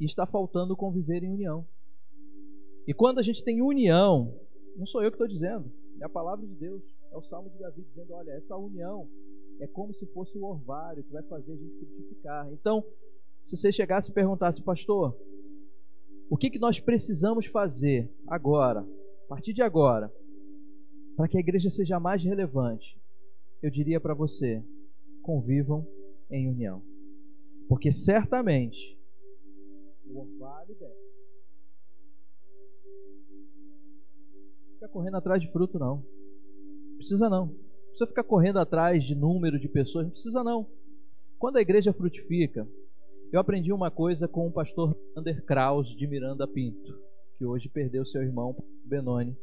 [0.00, 1.64] e está faltando conviver em união.
[2.88, 4.34] E quando a gente tem união,
[4.76, 7.56] não sou eu que estou dizendo, é a palavra de Deus, é o Salmo de
[7.56, 9.08] Davi dizendo: olha, essa união
[9.60, 12.52] é como se fosse o orvalho que vai fazer a gente frutificar.
[12.52, 12.84] Então,
[13.44, 15.16] se você chegasse e perguntasse, pastor,
[16.28, 20.12] o que, que nós precisamos fazer agora, a partir de agora,
[21.16, 23.03] para que a igreja seja mais relevante?
[23.64, 24.62] Eu diria para você:
[25.22, 25.88] convivam
[26.30, 26.82] em união.
[27.66, 29.00] Porque certamente
[30.04, 31.14] o orvalho desce.
[34.74, 36.04] Fica correndo atrás de fruto, não.
[36.98, 37.46] Precisa não.
[37.46, 37.54] Não
[37.86, 40.68] precisa ficar correndo atrás de número de pessoas, não precisa não.
[41.38, 42.68] Quando a igreja frutifica,
[43.32, 47.00] eu aprendi uma coisa com o pastor Ander Kraus de Miranda Pinto,
[47.38, 49.34] que hoje perdeu seu irmão Benoni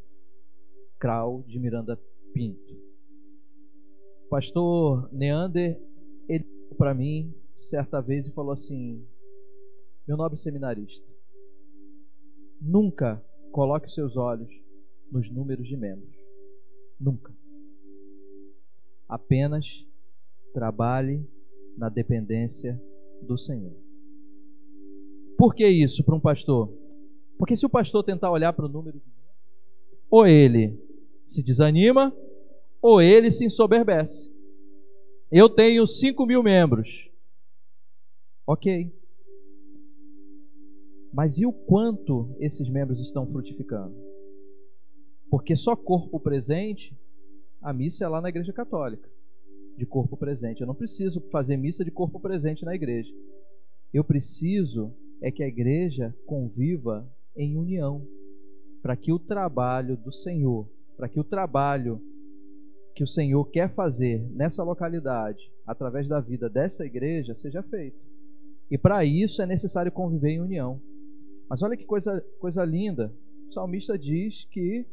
[0.99, 1.99] Kraus de Miranda
[2.35, 2.80] Pinto.
[4.31, 5.77] Pastor Neander,
[6.25, 6.45] ele
[6.77, 9.05] para mim certa vez e falou assim:
[10.07, 11.05] Meu nobre seminarista,
[12.61, 14.49] nunca coloque seus olhos
[15.11, 16.15] nos números de membros.
[16.97, 17.35] Nunca.
[19.05, 19.65] Apenas
[20.53, 21.27] trabalhe
[21.77, 22.81] na dependência
[23.21, 23.75] do Senhor.
[25.37, 26.71] Por que isso para um pastor?
[27.37, 29.35] Porque se o pastor tentar olhar para o número de membros,
[30.09, 30.79] ou ele
[31.27, 32.15] se desanima,
[32.81, 34.31] ou ele se ensoberbece.
[35.31, 37.09] Eu tenho 5 mil membros.
[38.45, 38.91] Ok.
[41.13, 43.95] Mas e o quanto esses membros estão frutificando?
[45.29, 46.97] Porque só corpo presente,
[47.61, 49.09] a missa é lá na igreja católica,
[49.77, 50.61] de corpo presente.
[50.61, 53.13] Eu não preciso fazer missa de corpo presente na igreja.
[53.93, 58.05] Eu preciso é que a igreja conviva em união,
[58.81, 60.67] para que o trabalho do Senhor,
[60.97, 62.01] para que o trabalho
[62.93, 67.99] que o Senhor quer fazer nessa localidade, através da vida dessa igreja, seja feito.
[68.69, 70.81] E para isso é necessário conviver em união.
[71.49, 73.13] Mas olha que coisa, coisa linda.
[73.49, 74.85] O salmista diz que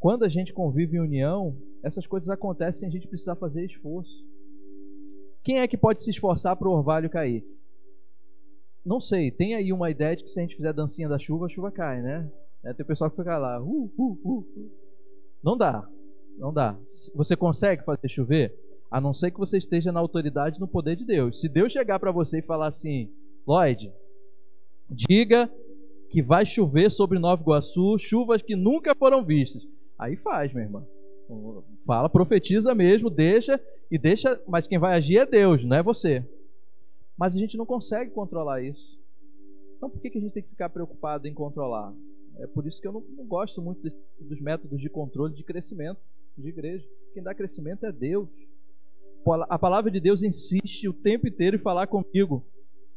[0.00, 4.26] quando a gente convive em união, essas coisas acontecem sem a gente precisar fazer esforço.
[5.44, 7.44] Quem é que pode se esforçar para o orvalho cair?
[8.84, 11.46] Não sei, tem aí uma ideia de que se a gente fizer dancinha da chuva,
[11.46, 12.28] a chuva cai, né?
[12.64, 14.70] É, tem o pessoal que fica lá, uh, uh, uh, uh.
[15.42, 15.88] Não dá,
[16.38, 16.76] não dá.
[17.14, 18.54] Você consegue fazer chover?
[18.90, 21.40] A não ser que você esteja na autoridade no poder de Deus.
[21.40, 23.10] Se Deus chegar para você e falar assim,
[23.46, 23.92] Lloyd,
[24.90, 25.50] diga
[26.10, 29.66] que vai chover sobre Nova Iguaçu, chuvas que nunca foram vistas.
[29.98, 30.86] Aí faz, minha irmã.
[31.86, 33.58] Fala, profetiza mesmo, deixa
[33.90, 36.22] e deixa, mas quem vai agir é Deus, não é você.
[37.16, 39.00] Mas a gente não consegue controlar isso.
[39.76, 41.94] Então por que, que a gente tem que ficar preocupado em controlar?
[42.38, 45.42] É por isso que eu não, não gosto muito desse, dos métodos de controle de
[45.42, 46.00] crescimento
[46.36, 46.86] de igreja.
[47.12, 48.28] Quem dá crescimento é Deus.
[49.48, 52.44] A palavra de Deus insiste o tempo inteiro em falar comigo.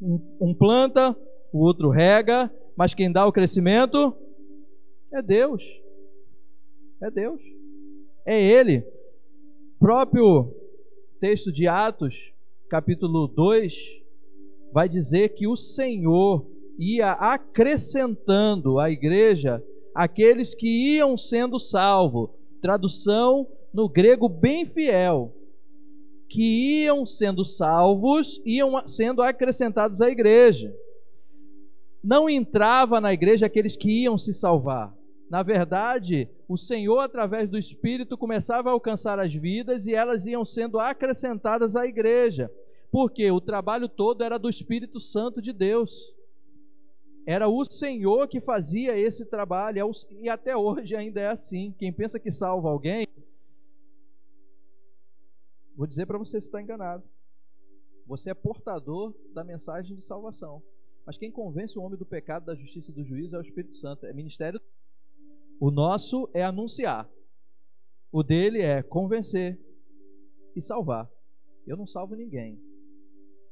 [0.01, 1.15] Um, planta,
[1.53, 4.15] o outro rega, mas quem dá o crescimento
[5.13, 5.63] é Deus.
[7.01, 7.41] É Deus.
[8.25, 8.83] É Ele.
[9.79, 10.53] Próprio
[11.19, 12.33] texto de Atos,
[12.69, 14.01] capítulo 2,
[14.73, 16.45] vai dizer que o Senhor
[16.77, 22.29] ia acrescentando à igreja aqueles que iam sendo salvos.
[22.65, 25.31] Tradução no grego bem fiel
[26.27, 30.75] que iam sendo salvos, iam sendo acrescentados à igreja.
[32.03, 34.91] Não entrava na igreja aqueles que iam se salvar.
[35.29, 40.43] Na verdade, o Senhor, através do Espírito, começava a alcançar as vidas e elas iam
[40.43, 42.51] sendo acrescentadas à igreja.
[42.91, 46.11] Porque o trabalho todo era do Espírito Santo de Deus.
[47.25, 51.73] Era o Senhor que fazia esse trabalho, é e até hoje ainda é assim.
[51.77, 53.07] Quem pensa que salva alguém,
[55.75, 57.03] Vou dizer para você está enganado.
[58.07, 60.63] Você é portador da mensagem de salvação.
[61.05, 63.75] Mas quem convence o homem do pecado, da justiça e do juízo é o Espírito
[63.75, 64.05] Santo.
[64.05, 64.59] É ministério.
[65.59, 67.09] O nosso é anunciar.
[68.11, 69.59] O dele é convencer
[70.55, 71.11] e salvar.
[71.67, 72.59] Eu não salvo ninguém.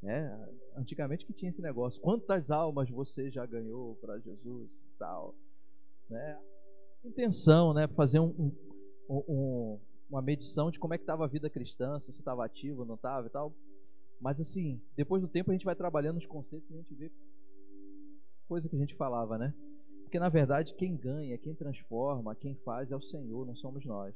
[0.04, 2.02] É, antigamente que tinha esse negócio.
[2.02, 5.36] Quantas almas você já ganhou para Jesus e tal.
[6.10, 6.40] Né?
[7.04, 7.88] Intenção, né?
[7.88, 8.52] Fazer um,
[9.10, 9.80] um, um
[10.14, 12.94] uma medição de como é que estava a vida cristã, se você estava ativo, não
[12.96, 13.52] estava e tal.
[14.22, 17.12] Mas assim, depois do tempo a gente vai trabalhando os conceitos e a gente vê
[18.48, 19.54] coisa que a gente falava, né?
[20.04, 24.16] Porque na verdade quem ganha, quem transforma, quem faz é o Senhor, não somos nós.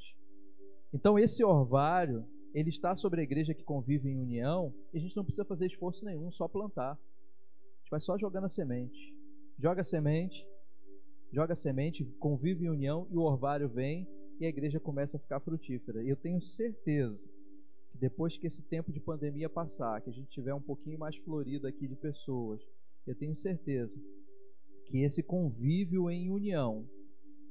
[0.93, 5.15] Então esse orvalho, ele está sobre a igreja que convive em união e a gente
[5.15, 6.93] não precisa fazer esforço nenhum, só plantar.
[6.93, 9.15] A gente vai só jogando a semente.
[9.59, 10.47] Joga a semente,
[11.31, 14.07] joga a semente, convive em união e o orvalho vem
[14.39, 16.03] e a igreja começa a ficar frutífera.
[16.03, 17.27] E eu tenho certeza
[17.91, 21.15] que depois que esse tempo de pandemia passar, que a gente tiver um pouquinho mais
[21.17, 22.61] florido aqui de pessoas,
[23.05, 23.95] eu tenho certeza
[24.85, 26.87] que esse convívio em união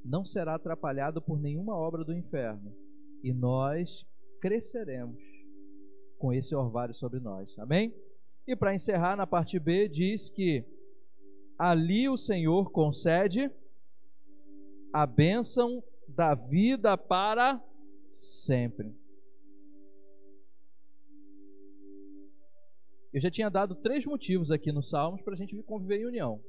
[0.05, 2.72] não será atrapalhado por nenhuma obra do inferno
[3.22, 4.07] e nós
[4.41, 5.22] cresceremos
[6.18, 7.59] com esse orvalho sobre nós.
[7.59, 7.95] Amém?
[8.47, 10.64] E para encerrar na parte B, diz que
[11.59, 13.51] ali o Senhor concede
[14.93, 17.62] a bênção da vida para
[18.14, 18.95] sempre.
[23.12, 26.41] Eu já tinha dado três motivos aqui nos Salmos para a gente conviver em união.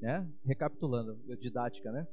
[0.00, 0.28] Né?
[0.44, 2.06] Recapitulando, didática, né?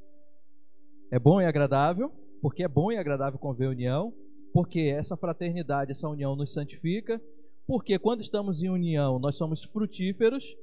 [1.11, 4.13] É bom e agradável, porque é bom e agradável conviver em união,
[4.53, 7.21] porque essa fraternidade, essa união nos santifica,
[7.67, 10.55] porque quando estamos em união nós somos frutíferos,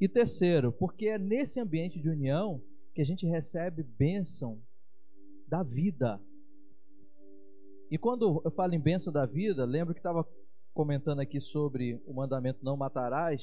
[0.00, 2.60] e terceiro, porque é nesse ambiente de união
[2.94, 4.60] que a gente recebe bênção
[5.48, 6.20] da vida.
[7.90, 10.26] E quando eu falo em bênção da vida, lembro que estava
[10.72, 13.42] comentando aqui sobre o mandamento não matarás,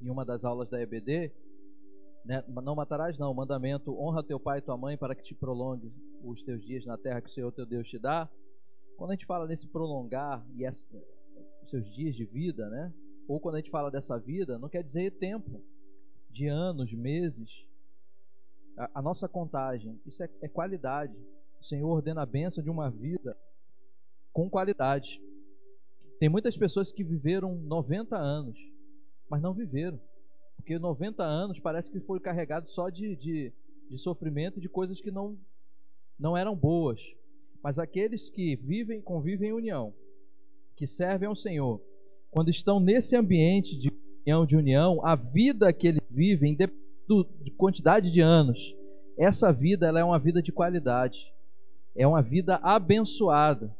[0.00, 1.32] em uma das aulas da EBD,
[2.24, 2.44] né?
[2.48, 5.92] não matarás não, o mandamento honra teu pai e tua mãe para que te prolongue
[6.22, 8.30] os teus dias na terra que o Senhor teu Deus te dá.
[9.00, 11.02] Quando a gente fala nesse prolongar e essa,
[11.70, 12.92] seus dias de vida, né?
[13.26, 15.64] Ou quando a gente fala dessa vida, não quer dizer tempo,
[16.28, 17.66] de anos, meses.
[18.76, 21.16] A, a nossa contagem, isso é, é qualidade.
[21.62, 23.34] O Senhor ordena a bênção de uma vida
[24.34, 25.18] com qualidade.
[26.18, 28.58] Tem muitas pessoas que viveram 90 anos,
[29.30, 29.98] mas não viveram.
[30.56, 33.50] Porque 90 anos parece que foi carregado só de, de,
[33.88, 35.38] de sofrimento e de coisas que não,
[36.18, 37.00] não eram boas.
[37.62, 39.92] Mas aqueles que vivem, convivem em união,
[40.76, 41.80] que servem ao Senhor,
[42.30, 43.90] quando estão nesse ambiente de
[44.22, 48.74] união, de união, a vida que eles vivem, de quantidade de anos,
[49.18, 51.32] essa vida ela é uma vida de qualidade,
[51.94, 53.74] é uma vida abençoada.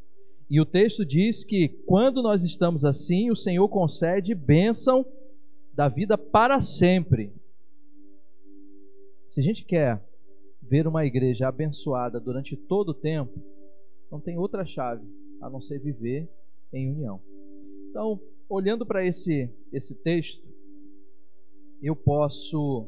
[0.51, 5.07] E o texto diz que quando nós estamos assim, o Senhor concede bênção
[5.73, 7.33] da vida para sempre.
[9.31, 10.03] Se a gente quer
[10.61, 13.41] ver uma igreja abençoada durante todo o tempo,
[14.11, 15.07] não tem outra chave
[15.41, 16.29] a não ser viver
[16.73, 17.21] em união.
[17.89, 20.47] Então, olhando para esse, esse texto,
[21.83, 22.87] eu posso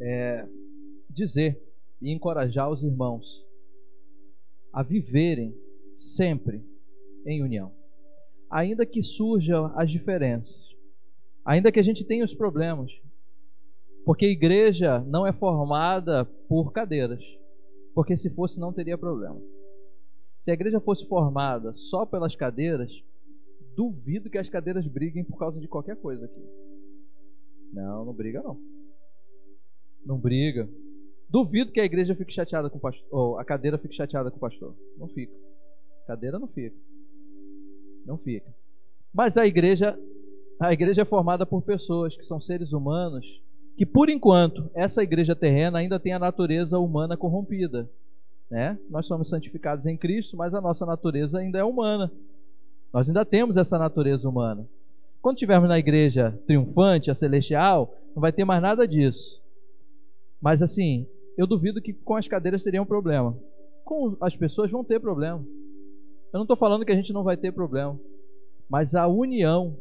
[0.00, 0.46] é,
[1.08, 1.62] dizer
[2.00, 3.44] e encorajar os irmãos
[4.72, 5.56] a viverem
[5.96, 6.64] sempre
[7.24, 7.72] em união.
[8.50, 10.74] Ainda que surjam as diferenças,
[11.44, 12.90] ainda que a gente tenha os problemas,
[14.04, 17.22] porque a igreja não é formada por cadeiras,
[17.94, 19.40] porque se fosse não teria problema.
[20.44, 22.92] Se a igreja fosse formada só pelas cadeiras,
[23.74, 26.44] duvido que as cadeiras briguem por causa de qualquer coisa aqui.
[27.72, 28.60] Não, não briga não.
[30.04, 30.68] Não briga.
[31.30, 34.36] Duvido que a igreja fique chateada com o pastor, ou a cadeira fique chateada com
[34.36, 34.76] o pastor.
[34.98, 35.34] Não fica.
[36.06, 36.76] Cadeira não fica.
[38.04, 38.54] Não fica.
[39.14, 39.98] Mas a igreja,
[40.60, 43.42] a igreja é formada por pessoas que são seres humanos
[43.78, 47.90] que por enquanto essa igreja terrena ainda tem a natureza humana corrompida,
[48.50, 48.78] né?
[48.88, 52.10] Nós somos santificados em Cristo, mas a nossa natureza ainda é humana.
[52.92, 54.66] Nós ainda temos essa natureza humana.
[55.20, 59.42] Quando estivermos na igreja triunfante, a celestial, não vai ter mais nada disso.
[60.40, 63.36] Mas assim, eu duvido que com as cadeiras teria um problema.
[63.84, 65.44] Com as pessoas vão ter problema.
[66.32, 67.98] Eu não estou falando que a gente não vai ter problema,
[68.68, 69.76] mas a união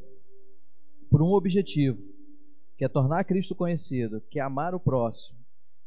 [1.10, 2.02] por um objetivo,
[2.76, 5.38] que é tornar Cristo conhecido, que é amar o próximo,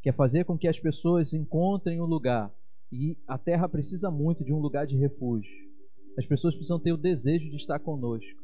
[0.01, 2.49] que é fazer com que as pessoas encontrem um lugar.
[2.91, 5.67] E a terra precisa muito de um lugar de refúgio.
[6.17, 8.41] As pessoas precisam ter o desejo de estar conosco.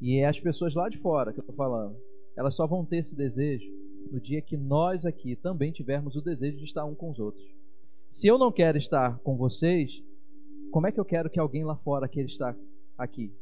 [0.00, 1.96] E é as pessoas lá de fora que eu estou falando.
[2.36, 3.68] Elas só vão ter esse desejo
[4.12, 7.44] no dia que nós aqui também tivermos o desejo de estar um com os outros.
[8.10, 10.02] Se eu não quero estar com vocês,
[10.70, 12.56] como é que eu quero que alguém lá fora queira estar
[12.96, 13.32] aqui?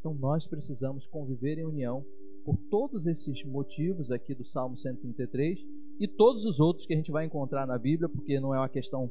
[0.00, 2.04] Então nós precisamos conviver em união
[2.44, 5.64] por todos esses motivos aqui do Salmo 133
[5.98, 8.68] e todos os outros que a gente vai encontrar na Bíblia, porque não é uma
[8.68, 9.10] questão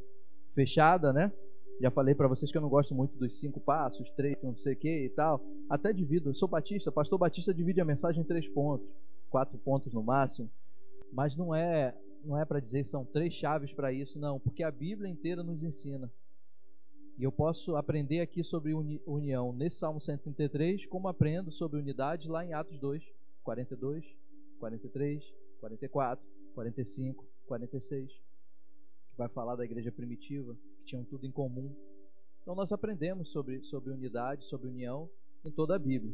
[0.56, 1.32] fechada, né?
[1.80, 4.74] Já falei para vocês que eu não gosto muito dos cinco passos, três, não sei
[4.74, 5.44] o que e tal.
[5.70, 6.30] Até divido.
[6.30, 8.88] Eu sou batista, pastor batista divide a mensagem em três pontos,
[9.30, 10.50] quatro pontos no máximo.
[11.12, 11.94] Mas não é,
[12.24, 15.44] não é para dizer que são três chaves para isso, não, porque a Bíblia inteira
[15.44, 16.10] nos ensina.
[17.18, 22.28] E eu posso aprender aqui sobre uni união nesse Salmo 133, como aprendo sobre unidade
[22.28, 23.04] lá em Atos 2,
[23.44, 24.06] 42,
[24.60, 25.24] 43,
[25.60, 28.12] 44, 45, 46,
[29.16, 31.74] que vai falar da igreja primitiva, que tinham tudo em comum.
[32.42, 35.10] Então nós aprendemos sobre, sobre unidade, sobre união
[35.44, 36.14] em toda a Bíblia.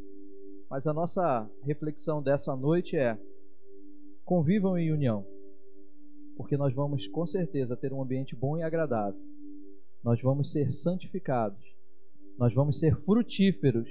[0.69, 3.19] Mas a nossa reflexão dessa noite é:
[4.23, 5.25] convivam em união,
[6.37, 9.31] porque nós vamos com certeza ter um ambiente bom e agradável
[10.03, 11.63] nós vamos ser santificados,
[12.37, 13.89] nós vamos ser frutíferos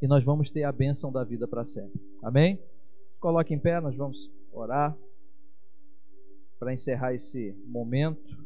[0.00, 2.00] e nós vamos ter a bênção da vida para sempre.
[2.22, 2.62] Amém?
[3.18, 4.96] Coloque em pé, nós vamos orar
[6.62, 8.38] para encerrar esse momento.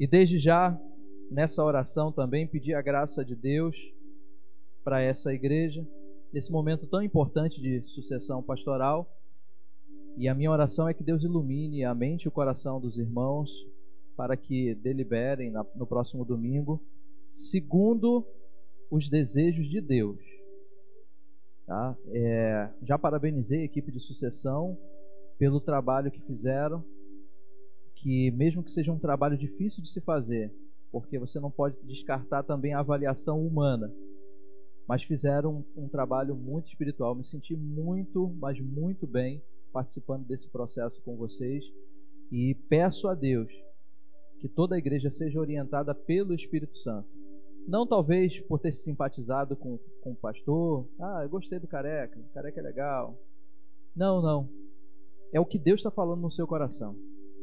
[0.00, 0.76] E desde já,
[1.30, 3.76] nessa oração também, pedir a graça de Deus
[4.82, 5.86] para essa igreja,
[6.32, 9.08] nesse momento tão importante de sucessão pastoral.
[10.16, 13.48] E a minha oração é que Deus ilumine a mente e o coração dos irmãos
[14.16, 16.82] para que deliberem no próximo domingo
[17.32, 18.26] segundo
[18.90, 20.18] os desejos de Deus.
[21.68, 21.94] Tá?
[22.06, 24.74] É, já parabenizei a equipe de sucessão
[25.38, 26.82] pelo trabalho que fizeram,
[27.94, 30.50] que mesmo que seja um trabalho difícil de se fazer,
[30.90, 33.92] porque você não pode descartar também a avaliação humana,
[34.88, 37.14] mas fizeram um, um trabalho muito espiritual.
[37.14, 41.62] Me senti muito, mas muito bem participando desse processo com vocês
[42.32, 43.52] e peço a Deus
[44.40, 47.17] que toda a igreja seja orientada pelo Espírito Santo
[47.68, 50.88] não talvez por ter se simpatizado com, com o pastor.
[50.98, 53.14] Ah, eu gostei do careca, o careca é legal.
[53.94, 54.48] Não, não.
[55.30, 56.96] É o que Deus está falando no seu coração.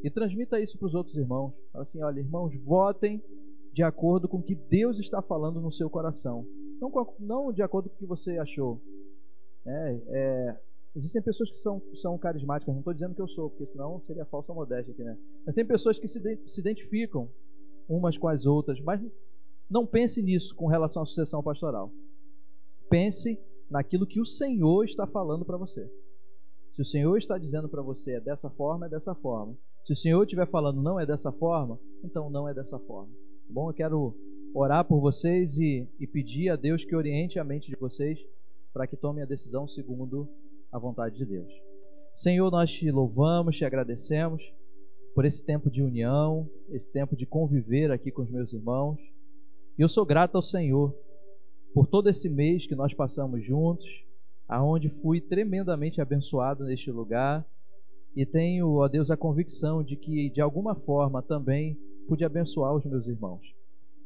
[0.04, 1.54] E transmita isso para os outros irmãos.
[1.72, 3.24] Fala assim: olha, irmãos, votem
[3.72, 6.46] de acordo com o que Deus está falando no seu coração.
[6.82, 8.82] Não, não de acordo com o que você achou.
[9.64, 10.60] É, é,
[10.96, 14.26] existem pessoas que são, são carismáticas, não estou dizendo que eu sou, porque senão seria
[14.26, 15.18] falsa modéstia aqui, né?
[15.46, 17.30] Mas tem pessoas que se, se identificam
[17.88, 19.02] umas com as outras, mas
[19.70, 21.92] não pense nisso com relação à sucessão pastoral.
[22.90, 23.40] Pense
[23.70, 25.90] naquilo que o Senhor está falando para você.
[26.72, 29.58] Se o Senhor está dizendo para você é dessa forma, é dessa forma.
[29.86, 33.14] Se o Senhor estiver falando não é dessa forma, então não é dessa forma.
[33.48, 33.70] Tá bom?
[33.70, 34.16] Eu quero
[34.54, 38.20] orar por vocês e, e pedir a Deus que oriente a mente de vocês
[38.74, 40.28] para que tomem a decisão segundo
[40.72, 41.52] a vontade de Deus.
[42.14, 44.44] Senhor, nós te louvamos, te agradecemos
[45.14, 49.00] por esse tempo de união, esse tempo de conviver aqui com os meus irmãos.
[49.78, 50.96] E eu sou grato ao Senhor
[51.74, 54.06] por todo esse mês que nós passamos juntos,
[54.48, 57.46] aonde fui tremendamente abençoado neste lugar
[58.16, 62.86] e tenho, ó Deus, a convicção de que de alguma forma também pude abençoar os
[62.86, 63.54] meus irmãos.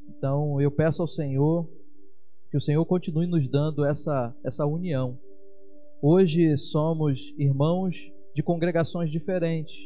[0.07, 1.69] Então eu peço ao Senhor
[2.49, 5.19] que o Senhor continue nos dando essa essa união.
[6.01, 9.77] Hoje somos irmãos de congregações diferentes,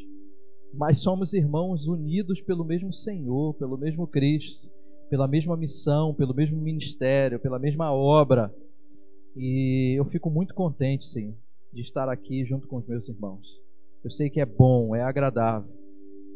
[0.72, 4.72] mas somos irmãos unidos pelo mesmo Senhor, pelo mesmo Cristo
[5.08, 8.54] pela mesma missão, pelo mesmo ministério, pela mesma obra.
[9.36, 11.34] E eu fico muito contente, sim,
[11.72, 13.60] de estar aqui junto com os meus irmãos.
[14.02, 15.72] Eu sei que é bom, é agradável.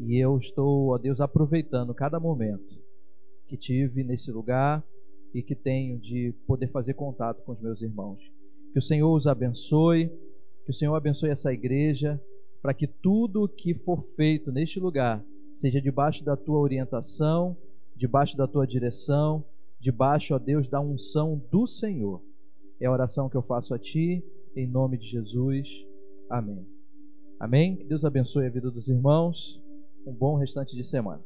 [0.00, 2.78] E eu estou, ó Deus, aproveitando cada momento
[3.46, 4.84] que tive nesse lugar
[5.34, 8.20] e que tenho de poder fazer contato com os meus irmãos.
[8.72, 10.08] Que o Senhor os abençoe,
[10.64, 12.20] que o Senhor abençoe essa igreja,
[12.62, 17.56] para que tudo que for feito neste lugar seja debaixo da tua orientação
[17.98, 19.44] debaixo da tua direção,
[19.80, 22.22] debaixo, ó Deus, da unção do Senhor.
[22.80, 24.24] É a oração que eu faço a ti,
[24.54, 25.68] em nome de Jesus.
[26.30, 26.64] Amém.
[27.40, 27.76] Amém?
[27.76, 29.60] Que Deus abençoe a vida dos irmãos.
[30.06, 31.22] Um bom restante de semana.